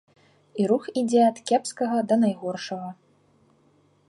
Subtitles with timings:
[0.61, 2.89] І рух ідзе ад кепскага да найгоршага.